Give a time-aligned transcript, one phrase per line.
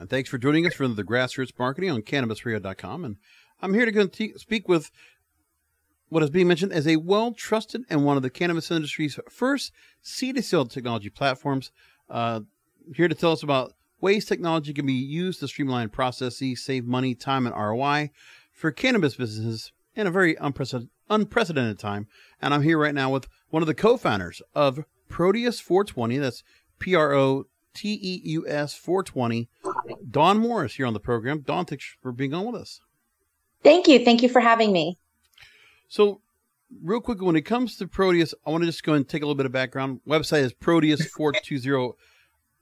[0.00, 3.04] And thanks for joining us for the Grassroots Marketing on CannabisRadio.com.
[3.04, 3.16] And
[3.60, 4.90] I'm here to speak with
[6.08, 9.72] what is being mentioned as a well trusted and one of the cannabis industry's first
[10.00, 11.70] seed to sale technology platforms.
[12.08, 12.40] Uh,
[12.96, 17.14] here to tell us about ways technology can be used to streamline processes, save money,
[17.14, 18.10] time, and ROI
[18.52, 22.08] for cannabis businesses in a very unprecedented, unprecedented time.
[22.40, 26.16] And I'm here right now with one of the co founders of Proteus 420.
[26.16, 26.42] That's
[26.78, 29.48] P R O T E U S 420.
[30.10, 31.40] Don Morris here on the program.
[31.40, 32.80] Don, thanks for being on with us.
[33.62, 34.04] Thank you.
[34.04, 34.98] Thank you for having me.
[35.88, 36.20] So,
[36.82, 39.26] real quick, when it comes to Proteus, I want to just go and take a
[39.26, 40.00] little bit of background.
[40.06, 41.94] Website is proteus420.com.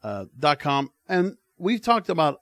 [0.01, 2.41] Uh, dot com, and we've talked about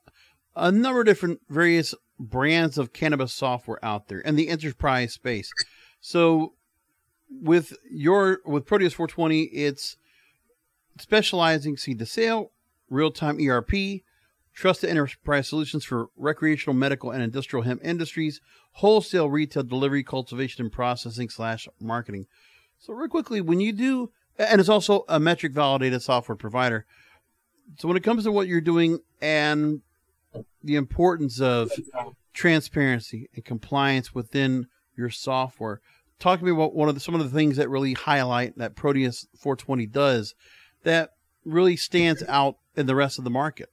[0.55, 5.51] a number of different various brands of cannabis software out there in the enterprise space.
[5.99, 6.53] So,
[7.31, 9.97] with your with Proteus 420, it's
[10.99, 12.53] specializing seed to sale,
[12.89, 14.03] real time ERP,
[14.55, 18.41] trusted enterprise solutions for recreational, medical, and industrial hemp industries,
[18.73, 22.27] wholesale, retail, delivery, cultivation, and processing slash marketing.
[22.79, 26.87] So, real quickly, when you do, and it's also a Metrc validated software provider.
[27.79, 29.83] So, when it comes to what you're doing and
[30.63, 31.71] the importance of
[32.33, 35.81] transparency and compliance within your software,
[36.19, 38.75] talk to me about one of the, some of the things that really highlight that
[38.75, 40.35] Proteus 420 does
[40.85, 41.11] that
[41.45, 43.71] really stands out in the rest of the market.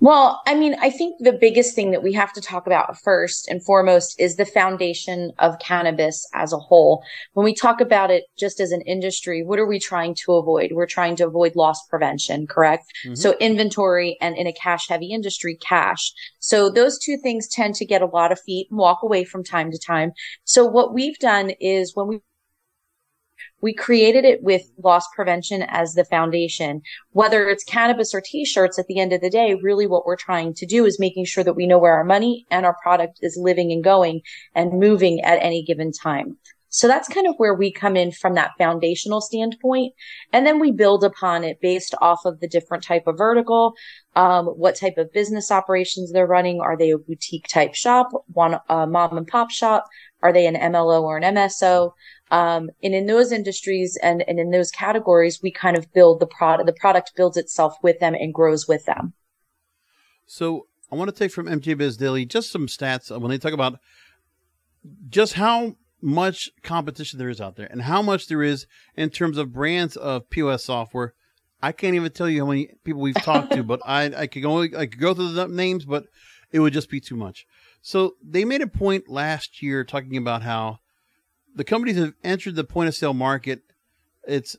[0.00, 3.46] Well, I mean, I think the biggest thing that we have to talk about first
[3.48, 7.04] and foremost is the foundation of cannabis as a whole.
[7.34, 10.72] When we talk about it just as an industry, what are we trying to avoid?
[10.72, 12.84] We're trying to avoid loss prevention, correct?
[13.04, 13.16] Mm-hmm.
[13.16, 16.12] So inventory and in a cash heavy industry, cash.
[16.38, 19.44] So those two things tend to get a lot of feet and walk away from
[19.44, 20.12] time to time.
[20.44, 22.20] So what we've done is when we
[23.62, 26.82] we created it with loss prevention as the foundation.
[27.12, 30.54] Whether it's cannabis or t-shirts at the end of the day, really what we're trying
[30.54, 33.38] to do is making sure that we know where our money and our product is
[33.40, 34.22] living and going
[34.54, 36.36] and moving at any given time.
[36.72, 39.92] So that's kind of where we come in from that foundational standpoint.
[40.32, 43.74] And then we build upon it based off of the different type of vertical,
[44.14, 46.60] um, what type of business operations they're running.
[46.60, 49.86] Are they a boutique type shop, one a mom and pop shop?
[50.22, 51.92] Are they an MLO or an MSO?
[52.30, 56.26] Um, and in those industries and, and in those categories, we kind of build the
[56.26, 56.66] product.
[56.66, 59.14] The product builds itself with them and grows with them.
[60.26, 63.52] So I want to take from MJ Biz Daily just some stats when they talk
[63.52, 63.78] about
[65.08, 68.66] just how much competition there is out there and how much there is
[68.96, 71.14] in terms of brands of POS software.
[71.62, 74.44] I can't even tell you how many people we've talked to, but I, I could
[74.44, 76.04] only I could go through the names, but
[76.52, 77.46] it would just be too much.
[77.82, 80.78] So they made a point last year talking about how
[81.54, 83.62] the companies have entered the point of sale market.
[84.26, 84.56] It's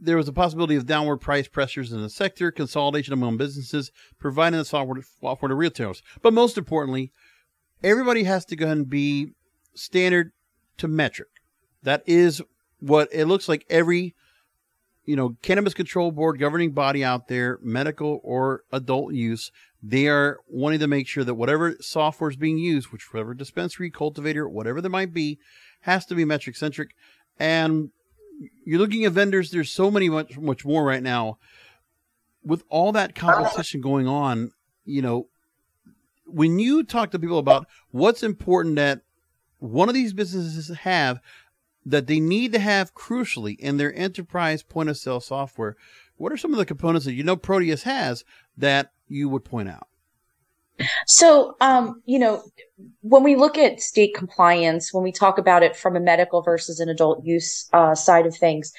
[0.00, 4.58] there was a possibility of downward price pressures in the sector, consolidation among businesses, providing
[4.58, 6.02] the software, software to retailers.
[6.20, 7.12] But most importantly,
[7.82, 9.32] everybody has to go and be
[9.74, 10.32] standard
[10.78, 11.24] to Metrc.
[11.82, 12.42] That is
[12.80, 14.14] what it looks like every
[15.06, 19.50] you know cannabis control board governing body out there medical or adult use
[19.82, 24.48] they are wanting to make sure that whatever software is being used whichever dispensary cultivator
[24.48, 25.38] whatever there might be
[25.84, 26.94] has to be Metrc centric
[27.38, 27.90] And
[28.64, 29.50] you're looking at vendors.
[29.50, 31.38] There's so many much much more right now.
[32.42, 34.50] With all that competition going on,
[34.84, 35.28] you know,
[36.26, 39.00] when you talk to people about what's important that
[39.58, 41.20] one of these businesses have
[41.86, 45.76] that they need to have crucially in their enterprise point of sale software,
[46.16, 48.24] what are some of the components that you know Proteus has
[48.56, 49.88] that you would point out?
[51.06, 52.42] So, um, you know,
[53.00, 56.80] when we look at state compliance, when we talk about it from a medical versus
[56.80, 58.72] an adult use uh, side of things,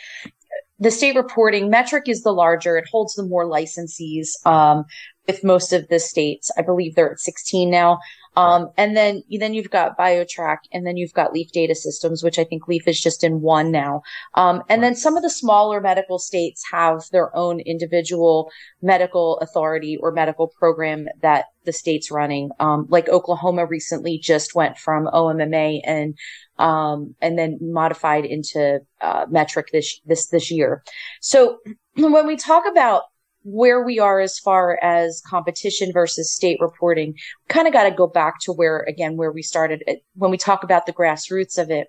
[0.80, 2.78] the state reporting Metrc is the larger.
[2.78, 4.86] It holds the more licensees um,
[5.28, 6.52] with most of the states.
[6.58, 8.00] I believe they're at 16 now.
[8.38, 12.38] Um, and then, then you've got BioTrack and then you've got Leaf Data Systems, which
[12.38, 14.02] I think Leaf is just in one now.
[14.34, 18.52] Um, and then some of the smaller medical states have their own individual
[18.82, 22.50] medical authority or medical program that the state's running.
[22.60, 26.16] Um, like Oklahoma recently just went from OMMA and,
[26.60, 30.84] um, and then modified into, uh, Metrc this, this, this year.
[31.22, 31.60] So
[31.96, 33.04] when we talk about
[33.46, 37.14] where we are as far as competition versus state reporting,
[37.48, 39.84] kind of got to go back to where, again, where we started
[40.16, 41.88] when we talk about the grassroots of it.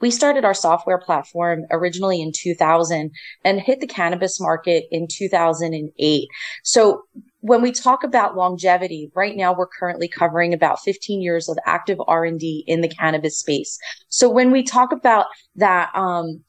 [0.00, 3.10] We started our software platform originally in 2000
[3.44, 6.28] and hit the cannabis market in 2008.
[6.62, 7.02] So
[7.40, 11.98] when we talk about longevity, right now we're currently covering about 15 years of active
[12.06, 13.78] R&D in the cannabis space.
[14.08, 15.26] So when we talk about
[15.56, 16.44] that, um,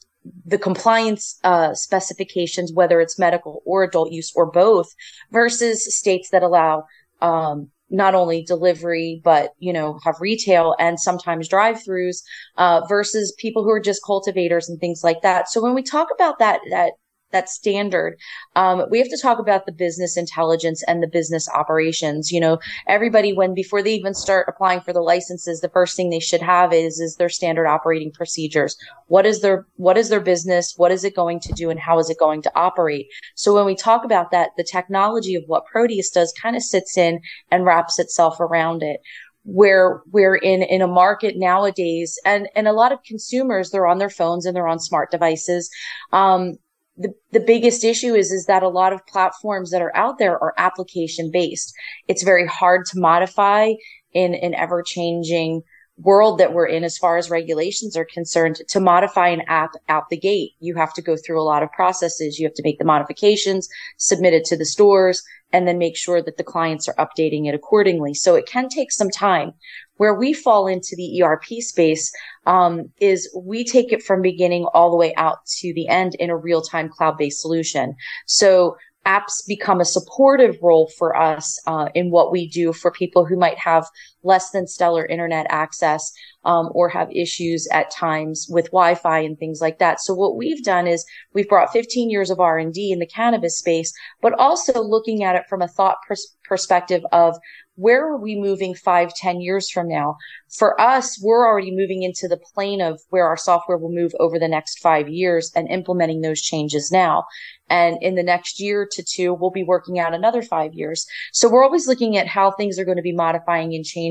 [0.45, 4.87] the compliance uh, specifications, whether it's medical or adult use or both,
[5.31, 6.83] versus states that allow
[7.21, 12.21] um, not only delivery but you know have retail and sometimes drive-throughs
[12.57, 15.49] uh, versus people who are just cultivators and things like that.
[15.49, 16.93] So when we talk about that that
[17.31, 18.17] that standard.
[18.55, 22.31] Um, we have to talk about the business intelligence and the business operations.
[22.31, 26.09] You know, everybody when before they even start applying for the licenses, the first thing
[26.09, 28.75] they should have is is their standard operating procedures.
[29.07, 30.73] What is their what is their business?
[30.77, 33.07] What is it going to do, and how is it going to operate?
[33.35, 36.97] So when we talk about that, the technology of what Proteus does kind of sits
[36.97, 37.21] in
[37.51, 39.01] and wraps itself around it
[39.43, 43.97] where we're in in a market nowadays and and a lot of consumers they're on
[43.97, 45.69] their phones and they're on smart devices
[46.11, 46.55] um,
[46.99, 50.33] the, the biggest issue is is that a lot of platforms that are out there
[50.33, 51.73] are application based.
[52.07, 53.73] It's very hard to modify
[54.13, 55.61] in an ever changing
[55.97, 58.61] world that we're in as far as regulations are concerned.
[58.67, 61.71] To modify an app out the gate you have to go through a lot of
[61.71, 62.37] processes.
[62.37, 66.21] You have to make the modifications submit it to the stores and then make sure
[66.21, 68.13] that the clients are updating it accordingly.
[68.13, 69.53] So it can take some time
[69.99, 72.09] where we fall into the erp space
[72.45, 76.29] um, is we take it from beginning all the way out to the end in
[76.29, 77.93] a real-time cloud-based solution.
[78.25, 83.25] So apps become a supportive role for us uh, in what we do for people
[83.25, 83.85] who might have
[84.23, 86.11] less than stellar internet access
[86.45, 90.63] um, or have issues at times with wi-fi and things like that so what we've
[90.63, 95.23] done is we've brought 15 years of r&d in the cannabis space but also looking
[95.23, 97.37] at it from a thought pers- perspective of
[97.79, 100.17] where are we moving five, ten years from now?
[100.49, 104.37] For us, we're already moving into the plane of where our software will move over
[104.37, 107.23] the next five years and implementing those changes now.
[107.69, 111.07] And in the next year to two, we'll be working out another five years.
[111.31, 114.08] So we're always looking at how things are going to be modifying and changing.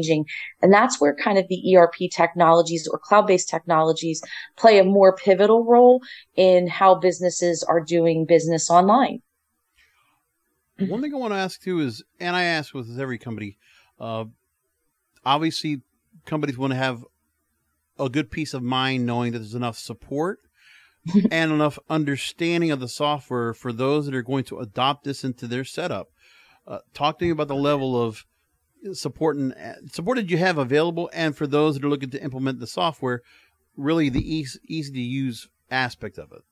[0.62, 4.22] And that's where kind of the ERP technologies or cloud based technologies
[4.56, 6.00] play a more pivotal role
[6.36, 9.22] in how businesses are doing business online.
[10.78, 13.58] One thing I want to ask too is, and I ask with every company,
[13.98, 14.26] uh,
[15.24, 15.82] obviously
[16.24, 17.04] companies want to have
[17.98, 20.38] a good peace of mind knowing that there's enough support
[21.30, 25.46] and enough understanding of the software for those that are going to adopt this into
[25.46, 26.08] their setup.
[26.66, 28.24] Uh, talk to me about the level of
[28.92, 29.54] support and
[29.90, 33.22] support that you have available, and for those that are looking to implement the software,
[33.76, 36.42] really the easy, easy to use aspect of it.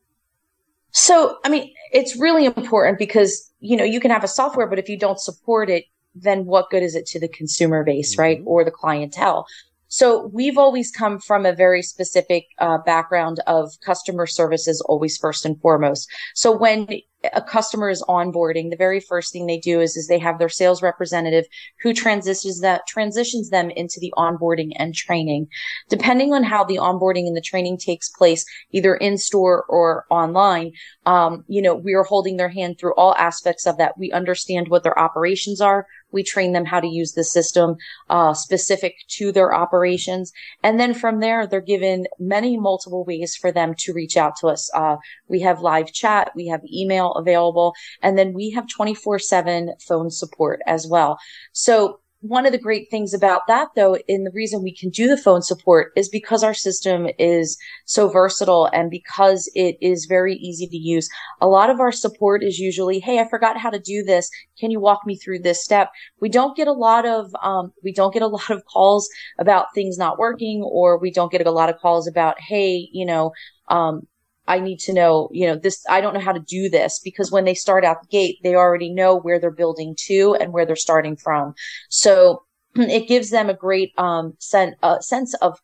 [0.90, 4.78] So, I mean, it's really important because, you know, you can have a software, but
[4.78, 8.22] if you don't support it, then what good is it to the consumer base, mm-hmm.
[8.22, 8.42] right?
[8.46, 9.46] Or the clientele?
[9.88, 15.44] So we've always come from a very specific uh, background of customer services, always first
[15.44, 16.08] and foremost.
[16.34, 16.88] So when
[17.32, 20.48] a customer is onboarding, the very first thing they do is, is they have their
[20.48, 21.44] sales representative
[21.82, 25.48] who transitions that transitions them into the onboarding and training.
[25.88, 30.72] Depending on how the onboarding and the training takes place, either in store or online,
[31.06, 33.98] um, you know, we are holding their hand through all aspects of that.
[33.98, 35.86] We understand what their operations are.
[36.16, 37.76] We train them how to use the system
[38.08, 40.32] uh, specific to their operations.
[40.62, 44.46] And then from there, they're given many multiple ways for them to reach out to
[44.48, 44.70] us.
[44.74, 44.96] Uh,
[45.28, 50.10] we have live chat, we have email available, and then we have 24 7 phone
[50.10, 51.18] support as well.
[51.52, 55.08] So one of the great things about that though, and the reason we can do
[55.08, 60.34] the phone support is because our system is so versatile and because it is very
[60.36, 61.08] easy to use.
[61.40, 64.30] A lot of our support is usually, Hey, I forgot how to do this.
[64.58, 65.90] Can you walk me through this step?
[66.20, 69.74] We don't get a lot of, um, we don't get a lot of calls about
[69.74, 73.32] things not working or we don't get a lot of calls about, Hey, you know,
[73.68, 74.06] um,
[74.46, 77.32] I need to know, you know, this, I don't know how to do this because
[77.32, 80.66] when they start out the gate, they already know where they're building to and where
[80.66, 81.54] they're starting from.
[81.88, 82.44] So
[82.76, 85.58] it gives them a great, um, sen- uh, sense of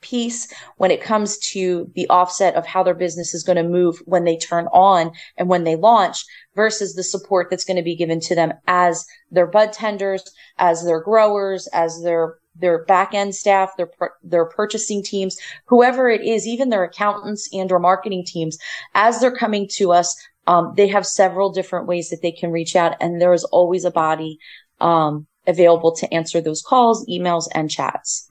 [0.00, 3.98] peace when it comes to the offset of how their business is going to move
[4.04, 7.96] when they turn on and when they launch versus the support that's going to be
[7.96, 10.22] given to them as their bud tenders,
[10.58, 13.90] as their growers, as their their back end staff, their
[14.22, 15.36] their purchasing teams,
[15.66, 18.58] whoever it is, even their accountants and or marketing teams,
[18.94, 22.76] as they're coming to us, um, they have several different ways that they can reach
[22.76, 24.38] out, and there is always a body
[24.80, 28.28] um, available to answer those calls, emails, and chats.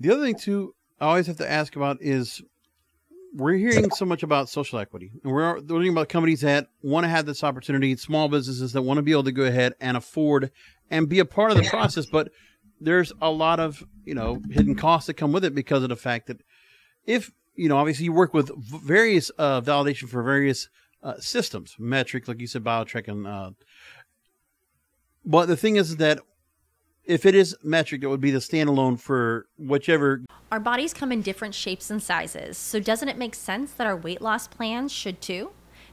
[0.00, 2.42] The other thing too, I always have to ask about is
[3.34, 7.08] we're hearing so much about social equity, and we're learning about companies that want to
[7.08, 10.52] have this opportunity, small businesses that want to be able to go ahead and afford
[10.90, 12.30] and be a part of the process, but
[12.80, 15.96] there's a lot of you know hidden costs that come with it because of the
[15.96, 16.40] fact that
[17.06, 20.68] if you know obviously you work with various uh, validation for various
[21.02, 23.50] uh, systems, Metrc, like you said, BioTrack, and uh,
[25.24, 26.20] but the thing is that
[27.04, 30.22] if it is Metrc, it would be the standalone for whichever.
[30.50, 33.96] Our bodies come in different shapes and sizes, so doesn't it make sense that our
[33.96, 35.50] weight loss plans should too?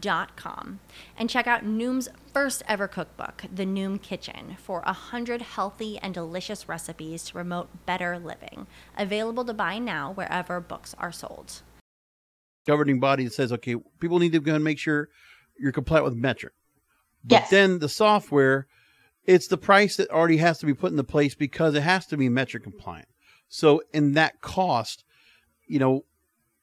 [0.00, 0.80] dot com
[1.16, 6.14] and check out Noom's first ever cookbook, The Noom Kitchen, for a hundred healthy and
[6.14, 8.66] delicious recipes to promote better living.
[8.96, 11.62] Available to buy now wherever books are sold.
[12.66, 15.08] Governing body that says, okay, people need to go and make sure
[15.58, 16.50] you're compliant with Metrc.
[17.24, 17.50] But Yes.
[17.50, 18.66] then the software,
[19.24, 22.16] it's the price that already has to be put into place because it has to
[22.16, 23.08] be Metrc compliant.
[23.48, 25.04] So in that cost,
[25.66, 26.04] you know,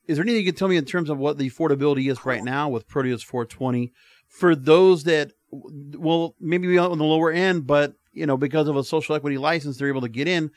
[0.10, 2.44] is there anything you can tell me in terms of what the affordability is right
[2.44, 3.94] now with Proteus 420
[4.28, 8.76] for those that, well, maybe be on the lower end, but you know, because of
[8.76, 10.50] a social equity license, they're able to get in.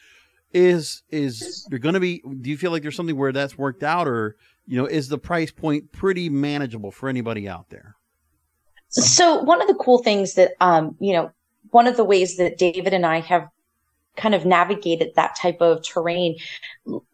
[0.55, 2.23] Is is there going to be?
[2.41, 5.19] Do you feel like there's something where that's worked out, or you know, is the
[5.19, 7.97] price point pretty manageable for anybody out there?
[8.89, 11.31] So one of the cool things that, um, you know,
[11.71, 13.49] one of the ways that David and I have
[14.17, 16.37] kind of navigated that type of terrain,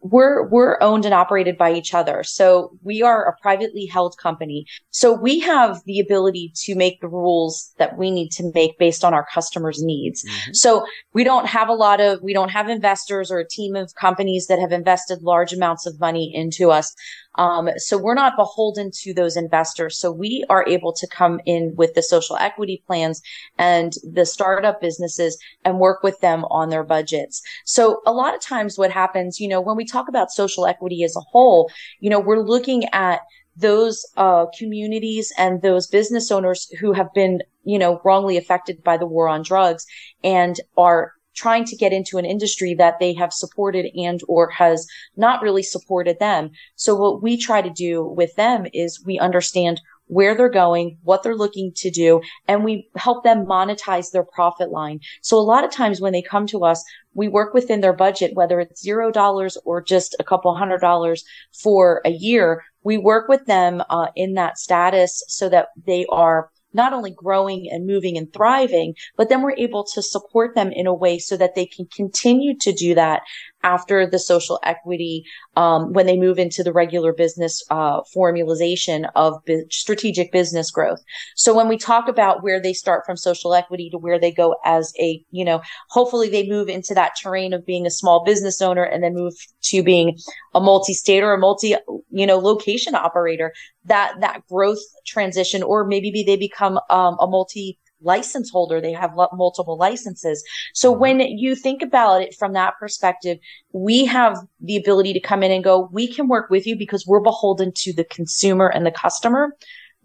[0.01, 2.23] we're, we're owned and operated by each other.
[2.23, 4.65] So we are a privately held company.
[4.89, 9.05] So we have the ability to make the rules that we need to make based
[9.05, 10.23] on our customers' needs.
[10.23, 10.53] Mm-hmm.
[10.53, 13.95] So we don't have a lot of, we don't have investors or a team of
[13.95, 16.93] companies that have invested large amounts of money into us.
[17.35, 19.99] Um, so we're not beholden to those investors.
[19.99, 23.21] So we are able to come in with the social equity plans
[23.57, 27.41] and the startup businesses and work with them on their budgets.
[27.65, 31.03] So a lot of times what happens, you know, when we talk about social equity
[31.03, 33.21] as a whole, you know, we're looking at
[33.55, 38.97] those uh, communities and those business owners who have been, you know, wrongly affected by
[38.97, 39.85] the war on drugs
[40.23, 44.87] and are trying to get into an industry that they have supported and or has
[45.15, 46.51] not really supported them.
[46.75, 51.21] So what we try to do with them is we understand where they're going, what
[51.21, 54.99] they're looking to do, and we help them monetize their profit line.
[55.21, 56.83] So a lot of times when they come to us,
[57.13, 61.23] we work within their budget, whether it's zero dollars or just a couple hundred dollars
[61.53, 62.63] for a year.
[62.83, 67.69] We work with them uh, in that status so that they are not only growing
[67.71, 71.37] and moving and thriving, but then we're able to support them in a way so
[71.37, 73.21] that they can continue to do that
[73.63, 75.23] after the social equity
[75.55, 80.99] um, when they move into the regular business uh, formalization of strategic business growth.
[81.35, 84.55] So when we talk about where they start from social equity to where they go
[84.65, 88.61] as a, you know, hopefully they move into that terrain of being a small business
[88.61, 90.17] owner and then move to being
[90.53, 91.75] a multi-state or a multi,
[92.11, 93.53] you know, location operator.
[93.85, 98.81] That that growth transition, or maybe they become um, a multi license holder.
[98.81, 100.43] They have multiple licenses.
[100.73, 101.01] So mm-hmm.
[101.01, 103.37] when you think about it from that perspective,
[103.73, 107.05] we have the ability to come in and go, we can work with you because
[107.07, 109.55] we're beholden to the consumer and the customer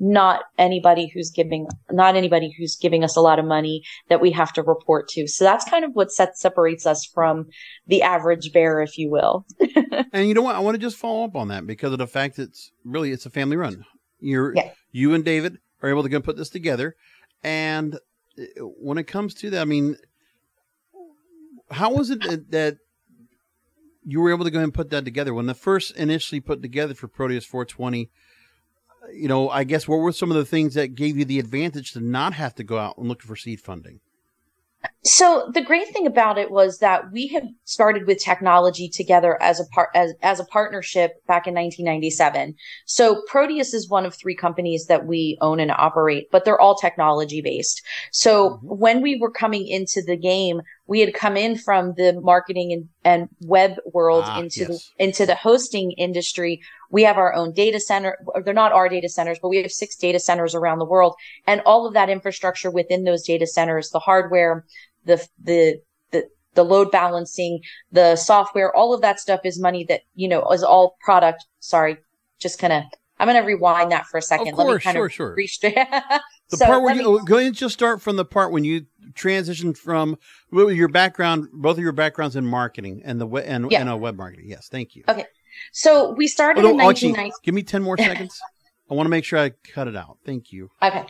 [0.00, 4.30] not anybody who's giving not anybody who's giving us a lot of money that we
[4.32, 5.26] have to report to.
[5.26, 7.46] So that's kind of what sets separates us from
[7.86, 9.46] the average bear, if you will.
[10.12, 10.56] and you know what?
[10.56, 13.12] I want to just follow up on that because of the fact that it's really
[13.12, 13.84] it's a family run.
[14.20, 14.70] You're yeah.
[14.90, 16.96] you and David are able to go put this together,
[17.44, 19.96] and uh, when it comes to that, I mean,
[21.70, 22.78] how was it that, that
[24.02, 26.62] you were able to go ahead and put that together when the first initially put
[26.62, 28.10] together for Proteus 420?
[29.12, 31.92] you know, I guess what were some of the things that gave you the advantage
[31.92, 34.00] to not have to go out and look for seed funding?
[35.04, 39.60] So the great thing about it was that we had started with technology together as
[39.60, 42.54] a part as, as a partnership back in 1997.
[42.86, 46.74] So Proteus is one of three companies that we own and operate, but they're all
[46.74, 47.82] technology based.
[48.12, 48.66] So mm-hmm.
[48.66, 52.88] when we were coming into the game, we had come in from the marketing and,
[53.04, 54.68] and web world ah, into yes.
[54.98, 56.60] the into the hosting industry.
[56.90, 58.18] We have our own data center.
[58.44, 61.14] They're not our data centers, but we have six data centers around the world,
[61.46, 64.64] and all of that infrastructure within those data centers, the hardware,
[65.04, 67.60] the the the the load balancing,
[67.90, 71.46] the software, all of that stuff is money that you know is all product.
[71.60, 71.96] Sorry,
[72.38, 72.82] just kind of.
[73.18, 74.48] I'm going to rewind that for a second.
[74.48, 75.36] Of course, Let me kind sure, of sure.
[76.50, 78.64] the so part where you me, go ahead and just start from the part when
[78.64, 80.18] you transitioned from
[80.50, 83.80] your background, both of your backgrounds in marketing and the web and, yeah.
[83.80, 84.46] and uh, web marketing.
[84.48, 85.04] Yes, thank you.
[85.08, 85.26] Okay,
[85.72, 87.36] so we started oh, no, in 1990.
[87.44, 88.40] Give me ten more seconds.
[88.90, 90.18] I want to make sure I cut it out.
[90.26, 90.70] Thank you.
[90.82, 91.06] Okay.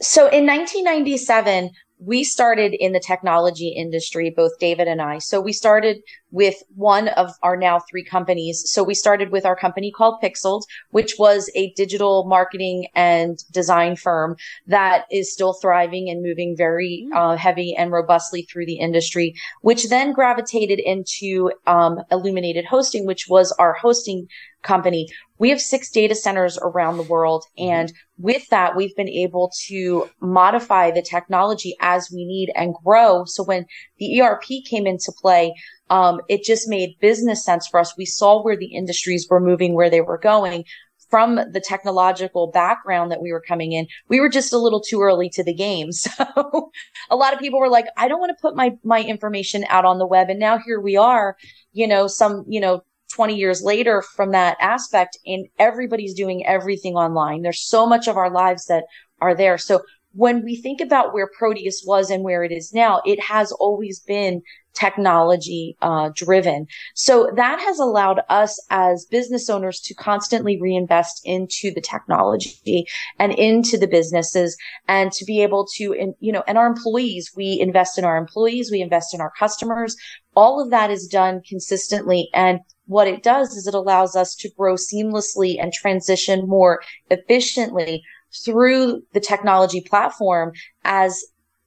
[0.00, 5.18] So in 1997, we started in the technology industry, both David and I.
[5.18, 5.98] So we started
[6.30, 8.62] with one of our now three companies.
[8.66, 13.96] So we started with our company called Pixeled, which was a digital marketing and design
[13.96, 14.36] firm
[14.66, 17.16] that is still thriving and moving very mm.
[17.16, 23.26] uh, heavy and robustly through the industry, which then gravitated into um, Illuminated Hosting, which
[23.28, 24.28] was our hosting
[24.62, 25.08] company.
[25.38, 27.44] We have six data centers around the world.
[27.58, 27.70] Mm-hmm.
[27.70, 33.24] And with that, we've been able to modify the technology as we need and grow.
[33.24, 33.66] So when
[33.98, 35.54] the ERP came into play,
[35.90, 37.96] um, it just made business sense for us.
[37.96, 40.64] We saw where the industries were moving, where they were going.
[41.10, 45.00] From the technological background that we were coming in, we were just a little too
[45.00, 45.88] early to the game.
[46.18, 46.70] So
[47.08, 49.86] a lot of people were like, I don't want to put my, my information out
[49.86, 50.28] on the web.
[50.28, 51.38] And now here we are,
[51.72, 56.94] you know, some, you know, 20 years later from that aspect and everybody's doing everything
[56.94, 57.42] online.
[57.42, 58.84] There's so much of our lives that
[59.20, 59.58] are there.
[59.58, 63.52] So when we think about where Proteus was and where it is now, it has
[63.52, 64.42] always been
[64.74, 66.66] technology uh, driven.
[66.94, 72.86] So that has allowed us as business owners to constantly reinvest into the technology
[73.18, 77.58] and into the businesses and to be able to, you know, and our employees, we
[77.60, 79.96] invest in our employees, we invest in our customers.
[80.36, 82.28] All of that is done consistently.
[82.32, 88.02] And what it does is it allows us to grow seamlessly and transition more efficiently
[88.44, 90.52] through the technology platform
[90.84, 91.22] as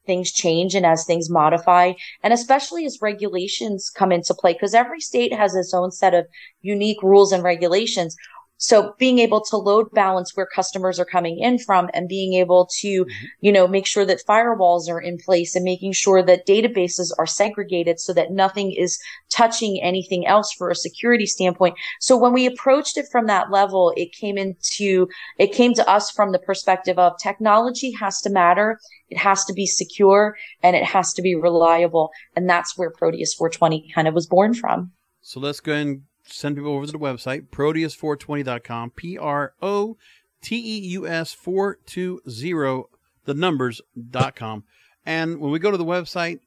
[0.08, 1.94] things change and as things modify.
[2.24, 6.26] And especially as regulations come into play because every state has its own set of
[6.62, 8.16] unique rules and regulations
[8.62, 12.70] so being able to load balance where customers are coming in from and being able
[12.80, 13.26] to, mm-hmm.
[13.40, 17.26] you know, make sure that firewalls are in place and making sure that databases are
[17.26, 19.00] segregated so that nothing is
[19.32, 21.76] touching anything else for a security standpoint.
[22.02, 25.08] So when we approached it from that level, it came into,
[25.40, 28.80] it came to us from the perspective of technology has to matter.
[29.10, 32.12] It has to be secure and it has to be reliable.
[32.36, 34.92] And that's where Proteus 420 kind of was born from.
[35.22, 39.98] So let's go and send people over to the website, proteus420.com, P R O
[40.42, 42.84] T E U S 420,
[43.26, 44.64] the numbers.com.
[45.06, 46.40] And when we go to the website,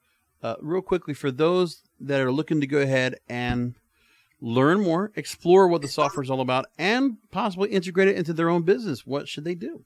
[0.42, 3.74] uh, real quickly, for those that are looking to go ahead and
[4.40, 8.50] learn more, explore what the software is all about, and possibly integrate it into their
[8.50, 9.84] own business, what should they do?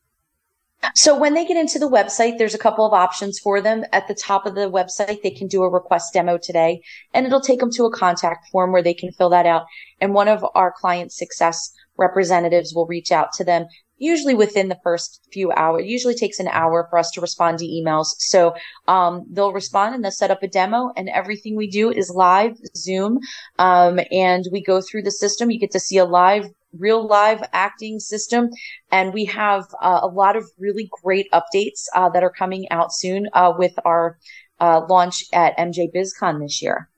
[0.95, 3.85] So when they get into the website, there's a couple of options for them.
[3.93, 6.83] At the top of the website, they can do a request demo today
[7.15, 9.67] and it'll take them to a contact form where they can fill that out.
[10.01, 13.67] And one of our client success representatives will reach out to them
[13.99, 15.83] usually within the first few hours.
[15.83, 18.07] It usually takes an hour for us to respond to emails.
[18.19, 18.55] So
[18.87, 22.57] um, they'll respond and they'll set up a demo, and everything we do is live
[22.77, 23.19] Zoom,
[23.59, 25.51] um, and we go through the system.
[25.51, 26.47] You get to see a live
[26.79, 28.51] real live acting system.
[28.91, 32.93] And we have uh, a lot of really great updates uh, that are coming out
[32.93, 34.19] soon uh, with our
[34.61, 36.89] uh, launch at MJ BizCon this year.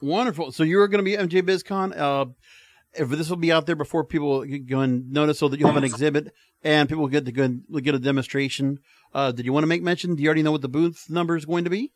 [0.00, 0.50] Wonderful.
[0.52, 1.96] So you're going to be MJ BizCon.
[1.96, 2.26] Uh,
[2.94, 5.76] if this will be out there before people go and notice, so that you have
[5.76, 6.32] an exhibit
[6.62, 8.78] and people get to go and get a demonstration.
[9.14, 10.14] Uh, did you want to make mention?
[10.14, 11.92] Do you already know what the booth number is going to be?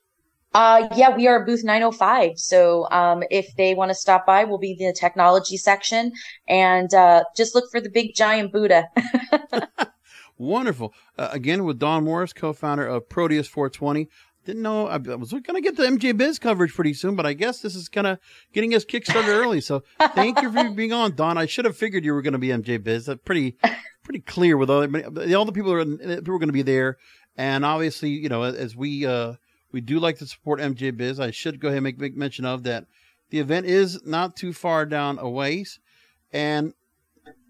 [0.54, 2.38] Uh, yeah, we are booth 905.
[2.38, 6.12] So um, if they want to stop by, we'll be in the technology section
[6.48, 8.88] and uh, just look for the big giant Buddha.
[10.38, 10.94] Wonderful.
[11.18, 14.09] Uh, again, with Don Morris, co founder of Proteus 420.
[14.44, 17.32] Didn't know I was going to get the MJ Biz coverage pretty soon, but I
[17.32, 18.20] guess this is kind of
[18.52, 19.61] getting us kickstarted early.
[19.61, 19.82] So
[20.14, 21.37] thank you for being on, Don.
[21.37, 23.06] I should have figured you were going to be MJ Biz.
[23.06, 23.56] That's pretty
[24.04, 26.96] pretty clear with all, all the people are people are going to be there,
[27.37, 29.32] and obviously, you know, as we uh,
[29.77, 31.21] we do like to support MJ Biz.
[31.21, 32.87] I should go ahead and make, make mention of that.
[33.29, 35.81] The event is not too far down a ways,
[36.33, 36.73] and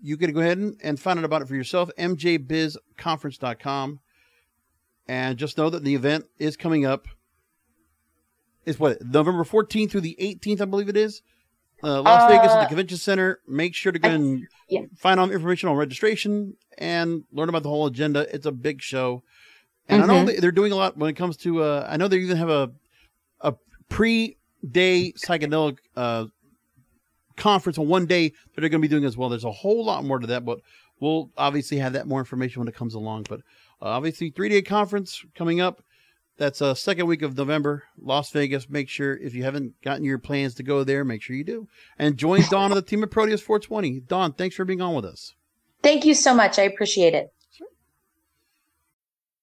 [0.03, 1.89] you can go ahead and, and find out about it for yourself.
[1.97, 4.01] MJBizConference.com.
[5.07, 7.07] And just know that the event is coming up.
[8.65, 11.23] It's what November 14th through the 18th, I believe it is.
[11.81, 13.39] Uh, Las uh, Vegas at the Convention Center.
[13.47, 14.81] Make sure to go and yeah.
[14.97, 18.27] find out information on registration and learn about the whole agenda.
[18.35, 19.23] It's a big show,
[19.89, 20.11] and mm-hmm.
[20.11, 21.63] I know they're doing a lot when it comes to.
[21.63, 22.73] Uh, I know they even have a
[23.41, 23.55] a
[23.89, 24.37] pre
[24.69, 26.27] day psychedelic uh,
[27.37, 29.29] conference on one day that they're going to be doing as well.
[29.29, 30.61] There's a whole lot more to that, but
[31.01, 33.27] we'll obviously have that more information when it comes along.
[33.29, 33.41] But
[33.81, 35.83] uh, obviously, three day conference coming up.
[36.39, 38.69] That's a uh, second week of November, Las Vegas.
[38.69, 41.67] Make sure if you haven't gotten your plans to go there, make sure you do.
[41.99, 44.01] And join Don on the team of Proteus 420.
[44.01, 45.35] Don, thanks for being on with us.
[45.83, 46.59] Thank you so much.
[46.59, 47.33] I appreciate it.